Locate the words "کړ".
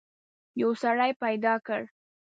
1.67-1.81